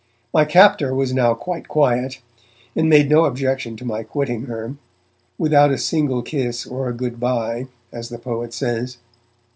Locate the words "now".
1.13-1.35